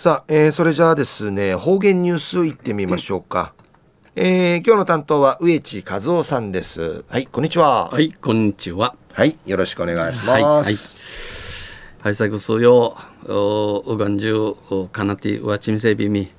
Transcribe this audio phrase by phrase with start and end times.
[0.00, 3.52] さあ、えー、それじゃあですね方言ニュースいってみましょうか、
[4.16, 7.04] うん、えー、今日の担当は植地和夫さんです。
[7.06, 7.90] はいこんにちは。
[7.90, 8.96] はいこんにちは。
[9.12, 10.28] はいよろしくお願いします。
[10.30, 10.64] はい、はい。
[12.00, 16.30] はい、最後数曜うがんじゅうかなてわちみせびみ。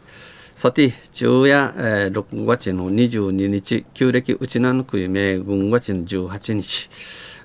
[0.54, 6.90] さて昼夜、えー、6月の22日旧暦うちなのくいめ軍月の18日。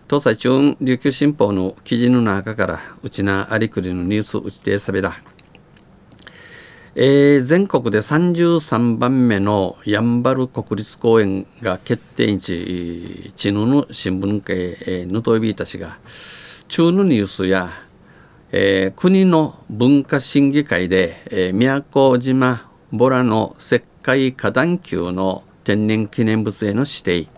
[0.08, 5.20] 東西中琉球新報の記事の中からうちなありくりのニュースうちてさべだ
[6.98, 15.98] えー、全国で33番目のやんばる国立公園が決定地チヌの新聞系、えー、ヌトイビーたちが
[16.68, 17.68] 中のニュースや、
[18.50, 27.28] えー、国の文化審議会で、えー、宮古島ボラの石灰花壇級の天然記念物への指定、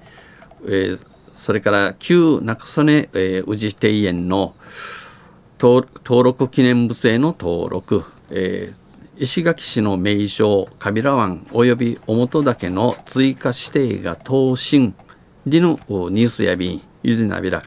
[0.66, 4.54] えー、それから旧中曽根、えー、宇治庭園の
[5.58, 8.87] 登録記念物への登録、えー、
[9.20, 14.94] 石垣市の名称カビラ湾及び表岳の追加指定が答申
[15.44, 17.64] でのニュースやびんゆでなびら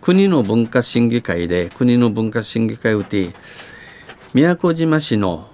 [0.00, 3.30] 国の文化審議会で国の文化審議会うて
[4.34, 5.48] 宮古島市の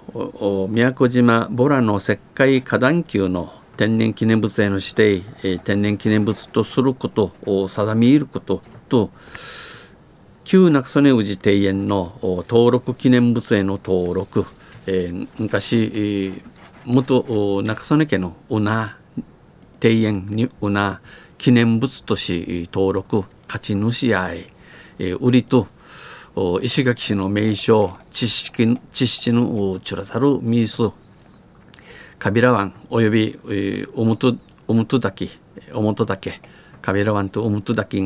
[0.71, 9.11] 宮古島ボラの石灰花壇級の天然記念物への指定、え天然記念物とすることを定めることと
[10.45, 14.45] 旧中曽根宇治庭園の登録記念物への登録、
[14.85, 16.39] えー、昔、
[16.85, 18.95] 元中曽根家のうな
[19.83, 21.01] 庭園にうな
[21.39, 23.23] 記念物とし登録。
[23.47, 24.47] 勝ち主やい、
[24.99, 25.67] えー、売りと
[26.61, 30.93] 石垣市の名称知識知識のチュラザルミース
[32.19, 34.35] カビラ湾および、えー、おむと
[34.67, 35.29] おむとだけ
[35.73, 36.41] おもとだけ
[36.81, 37.99] カビラ湾とおむとだけ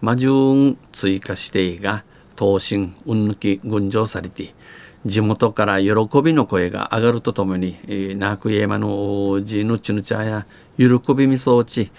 [0.00, 2.04] 魔順追加していが
[2.36, 4.54] 答申うんぬき群青されて
[5.06, 11.92] 地元から喜びの声が上がるとともに、えー、ナークイエマのジヌチヌチャや喜びみそうち、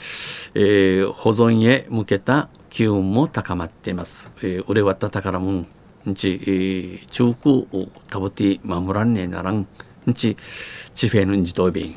[0.54, 4.30] えー、保存へ向けた機運も高まっています。
[4.44, 5.66] えー、売れわった宝物
[6.08, 9.68] んち、えー、中空をたぶて守らんねえならん
[10.06, 10.36] んち
[10.94, 11.96] 地フェヌンジトビン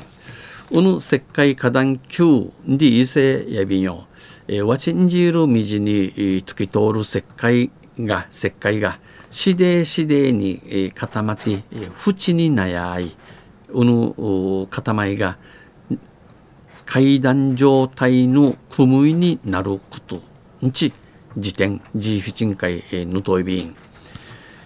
[0.71, 4.07] うぬ石灰花壇級に異性やびんよ
[4.47, 13.15] えー、ワチンジール道に、突き通る石灰が石灰がしでしでに、えー、固まって、えー、縁に悩い
[13.69, 15.37] うぬ塊が
[16.85, 20.21] 階段状態の組みになること
[20.61, 20.93] んち
[21.37, 23.75] 時点ジーフィチン会、えー、ヌトイビン、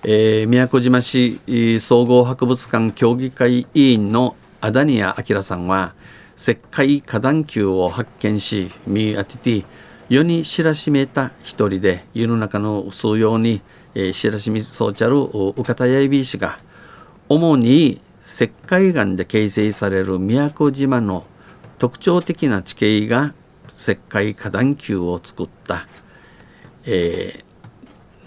[0.03, 1.39] えー、宮古島市
[1.79, 5.93] 総合博物館協議会委員のアダニア・アキラさんは
[6.37, 9.65] 石灰花壇球を発見し見当てて
[10.09, 13.61] 世に知らしめた一人で世の中の数用に、
[13.95, 16.59] えー、知らしみそうちゃるうかたやいびしが
[17.29, 21.25] 主に石灰岩で形成される宮古島の
[21.79, 23.33] 特徴的な地形が
[23.75, 25.87] 石灰花壇球を作った、
[26.85, 27.43] え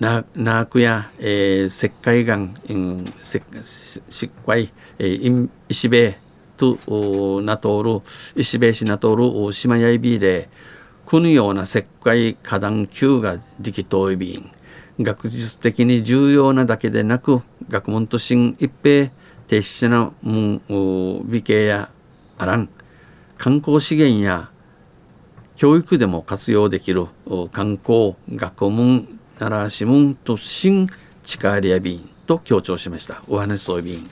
[0.01, 2.39] ー、ナークや、えー、石灰岩、う
[2.73, 6.19] ん、石灰、えー、石塀
[6.59, 8.01] となとおる
[8.37, 10.51] 石塀市なとおる島やいびで
[11.07, 14.51] このような石灰花壇級ができといびん
[15.01, 19.11] 学術的に重要なだけでなく学問と心一平
[19.47, 21.91] 停止なも美形や
[22.37, 22.69] あらん
[23.39, 24.51] 観光資源や
[25.57, 27.07] 教育でも活用できる
[27.53, 29.09] 観光学問
[29.39, 30.89] 奈良市民と新
[31.23, 34.11] 力やびんと強調しましたお話そうびん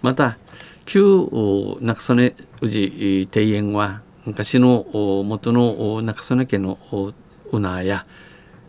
[0.00, 0.38] また
[0.84, 4.86] 旧中曽根氏庭園は昔の
[5.24, 6.78] 元の中曽根家の
[7.50, 8.06] うなや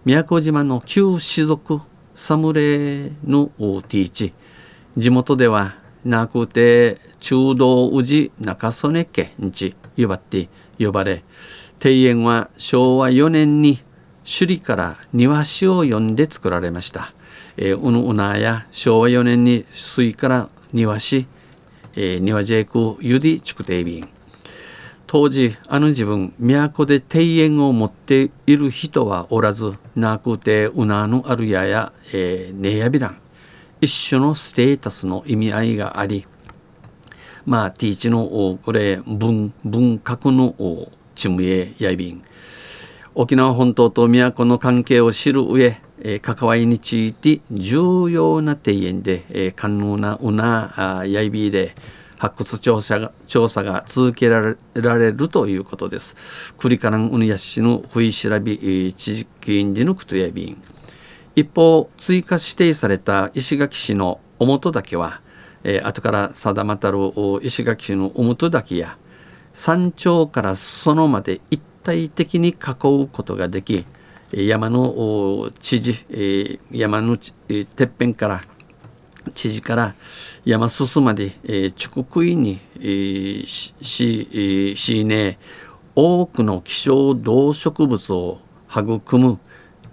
[0.06, 1.82] 宮古島の旧士族
[2.14, 3.48] 侍の
[3.88, 4.34] ティーチ
[4.98, 10.50] 地元ではなくて中道氏中曽根家にち呼ばって
[10.80, 11.24] 呼ばれ
[11.84, 13.82] 庭園は昭和4年に
[14.24, 17.14] 首里から庭師を呼んで作られました。
[17.58, 21.28] えー、うぬうなや昭和4年に水から庭師
[21.96, 24.10] えー、庭ジェイクユディチクテイビン。
[25.08, 33.18] 当時あの自分都で庭園を持っている人はおらずなくてうなのあるやや、えー、ねやびらん。
[33.82, 36.26] 一種のステータスの意味合いがあり
[37.46, 42.24] まあティーチのこれ文文学のチムエやびん。
[43.14, 45.78] 沖縄本島と都の関係を知る上、
[46.22, 51.76] 関わりについて重要な庭園で、えー、可能なうなやいびで
[52.18, 56.54] 発掘調査が調査が続けられるということです。
[56.58, 60.62] クリカランウニヤシのふいしらび地域員でのくとやびん。
[61.36, 65.22] 一方追加指定された石垣市の表岳は、
[65.64, 67.00] えー、後から定またる
[67.42, 68.98] 石垣市の表岳や
[69.54, 73.86] 山頂から裾野まで一体的に囲うことができ
[74.44, 78.42] 山の知事山のてっぺんから
[79.34, 79.96] 知事から
[80.44, 81.32] 山進まで
[81.78, 82.60] 竹杭に
[83.46, 85.40] ししね
[85.96, 88.40] 多くの希少動植物を
[88.70, 89.40] 育む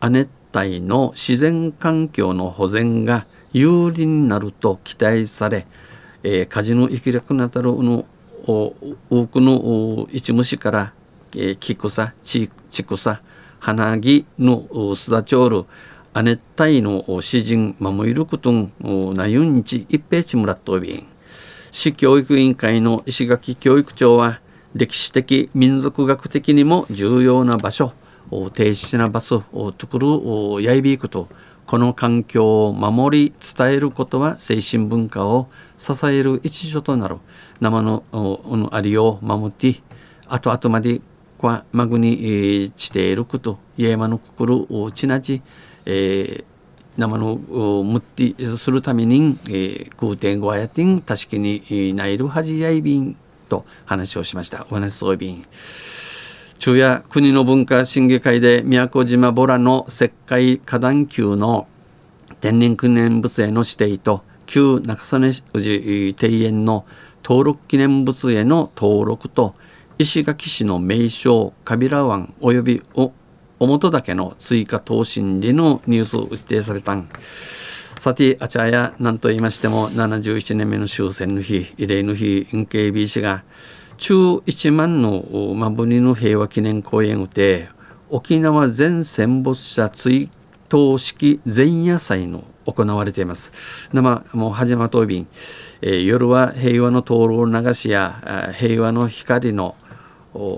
[0.01, 5.67] 亜熱帯の自然環境の保全が有利になると期待され、
[6.25, 8.05] えー、カジノ生きなくなたるの
[8.45, 8.75] 多
[9.29, 10.93] くの一虫から、
[11.37, 13.23] えー、キクサチチクサ
[13.63, 15.65] 花木のスダチョール
[16.13, 18.73] 亜熱帯の詩人守ることん
[19.15, 21.07] なゆんち一平地村とびん。
[21.71, 24.41] 市教育委員会の石垣教育長は
[24.75, 27.93] 歴史的民族学的にも重要な場所
[28.53, 30.09] 停止な場所を作る
[30.61, 31.29] やいびいこと
[31.65, 35.49] この環境を守り伝えることは精神文化を
[35.79, 37.19] 支える一助となる。
[37.61, 38.03] 生の
[38.73, 39.81] ありを守って
[40.27, 41.01] 後々まで
[41.47, 45.43] はまぐにしていること家間のくくるちなじ、
[45.85, 46.45] えー、
[46.97, 53.17] 生のむってするために、えー、空天語やてんたしきにないるはじやいびん
[53.49, 54.67] と話をしました。
[54.71, 55.43] お話そうびん。
[56.59, 61.67] 昼夜国の文化審議会で宮古島ボラの石灰花壇級の
[62.41, 66.85] 天然記念物への指定と旧中曽根氏庭園の
[67.25, 69.55] 登録記念物への登録と
[69.99, 73.13] 石垣市の名称カビラ湾及びお
[73.59, 77.09] 表岳の追加投信でのニュースを指定されたん。
[77.99, 83.45] さてあちゃや何と言いましても71年目の終戦の日慰霊の日 NKB 氏が
[83.97, 87.69] 中1万のマブニの平和記念公園をて
[88.11, 90.29] 沖縄全戦没者追
[90.69, 93.53] 悼式前夜祭の行われています。
[93.93, 95.29] 生もう始まとびん、
[95.81, 99.77] えー、夜は平和の灯籠流しや平和の光の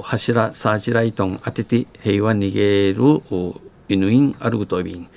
[0.02, 3.22] 柱サーチライトン当てて平和逃げる
[3.88, 5.08] 犬員歩くとびん。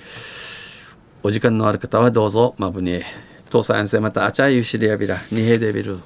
[1.23, 3.01] お時間のある方はどうぞマブニ
[3.49, 5.99] 父さんまたあちゃゆしりやびらにへでびる。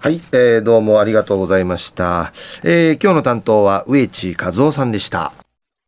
[0.00, 2.32] はい、えー、どうもありがとうございました。
[2.62, 5.32] えー、今日の担当は植地和夫さんでした。